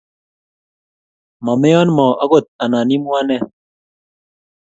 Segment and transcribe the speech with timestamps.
[1.45, 3.43] mameon moo akot anan imwa nee